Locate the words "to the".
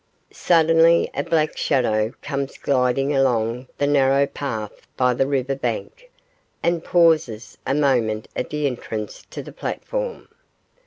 9.29-9.51